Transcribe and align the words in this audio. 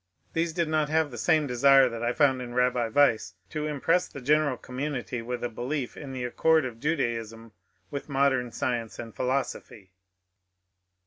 These 0.33 0.53
did 0.53 0.67
not 0.67 0.89
have 0.89 1.11
the 1.11 1.17
same 1.19 1.45
desire 1.45 1.87
that 1.87 2.01
I 2.01 2.11
found 2.11 2.41
in 2.41 2.55
Sabbi 2.55 2.87
Wise 2.89 3.35
to 3.51 3.67
impress 3.67 4.07
the 4.07 4.19
general 4.19 4.57
community 4.57 5.21
with 5.21 5.43
a 5.43 5.47
belief 5.47 5.95
in 5.95 6.11
the 6.11 6.23
accord 6.23 6.65
of 6.65 6.79
Judaism 6.79 7.51
with 7.91 8.09
modern 8.09 8.51
science 8.51 8.97
and 8.97 9.13
philosophy. 9.15 9.91